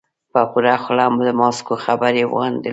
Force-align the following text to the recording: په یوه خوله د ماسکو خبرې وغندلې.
په 0.31 0.39
یوه 0.55 0.75
خوله 0.83 1.05
د 1.25 1.27
ماسکو 1.41 1.73
خبرې 1.85 2.23
وغندلې. 2.27 2.69